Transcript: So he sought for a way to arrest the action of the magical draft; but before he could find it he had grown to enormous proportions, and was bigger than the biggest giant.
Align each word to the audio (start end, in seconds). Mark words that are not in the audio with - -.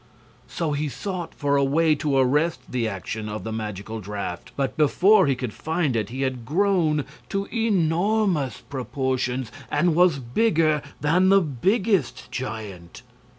So 0.47 0.71
he 0.71 0.89
sought 0.89 1.35
for 1.35 1.57
a 1.57 1.63
way 1.63 1.93
to 1.93 2.17
arrest 2.17 2.61
the 2.71 2.87
action 2.87 3.29
of 3.29 3.43
the 3.43 3.51
magical 3.51 3.99
draft; 4.01 4.51
but 4.55 4.75
before 4.75 5.27
he 5.27 5.35
could 5.35 5.53
find 5.53 5.95
it 5.95 6.09
he 6.09 6.23
had 6.23 6.43
grown 6.43 7.05
to 7.29 7.45
enormous 7.53 8.61
proportions, 8.61 9.51
and 9.69 9.93
was 9.93 10.17
bigger 10.17 10.81
than 11.01 11.29
the 11.29 11.39
biggest 11.41 12.31
giant. 12.31 13.03